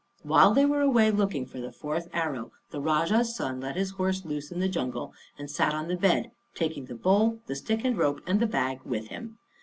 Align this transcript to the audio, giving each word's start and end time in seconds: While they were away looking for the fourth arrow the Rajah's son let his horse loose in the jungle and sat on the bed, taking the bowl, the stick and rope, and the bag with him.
While 0.23 0.55
they 0.55 0.65
were 0.65 0.81
away 0.81 1.11
looking 1.11 1.45
for 1.45 1.59
the 1.59 1.71
fourth 1.71 2.07
arrow 2.11 2.51
the 2.71 2.81
Rajah's 2.81 3.35
son 3.35 3.59
let 3.59 3.75
his 3.75 3.91
horse 3.91 4.25
loose 4.25 4.51
in 4.51 4.59
the 4.59 4.67
jungle 4.67 5.13
and 5.37 5.47
sat 5.47 5.75
on 5.75 5.89
the 5.89 5.95
bed, 5.95 6.31
taking 6.55 6.85
the 6.85 6.95
bowl, 6.95 7.37
the 7.45 7.55
stick 7.55 7.85
and 7.85 7.95
rope, 7.95 8.19
and 8.25 8.39
the 8.39 8.47
bag 8.47 8.79
with 8.83 9.09
him. 9.09 9.37